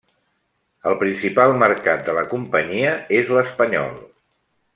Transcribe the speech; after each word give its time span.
El 0.91 0.95
principal 1.03 1.53
mercat 1.63 2.03
de 2.09 2.15
la 2.21 2.25
companyia 2.33 2.95
és 3.19 3.31
l'espanyol. 3.37 3.95